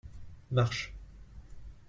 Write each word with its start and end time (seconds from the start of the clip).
Marche. 0.49 0.95